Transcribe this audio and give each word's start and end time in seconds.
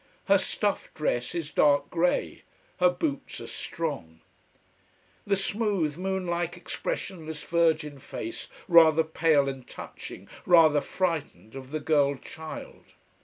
Her 0.25 0.39
stuff 0.39 0.91
dress 0.95 1.35
is 1.35 1.51
dark 1.51 1.91
grey, 1.91 2.41
her 2.79 2.89
boots 2.89 3.39
are 3.39 3.45
strong. 3.45 4.21
The 5.27 5.35
smooth, 5.35 5.95
moon 5.95 6.25
like, 6.25 6.57
expressionless 6.57 7.43
virgin 7.43 7.99
face, 7.99 8.47
rather 8.67 9.03
pale 9.03 9.47
and 9.47 9.67
touching, 9.67 10.27
rather 10.43 10.81
frightened, 10.81 11.53
of 11.53 11.69
the 11.69 11.79
girl 11.79 12.15
child. 12.15 12.93